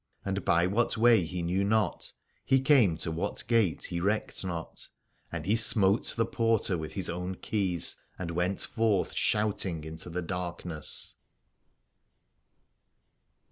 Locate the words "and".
0.25-0.43, 5.31-5.45, 8.17-8.31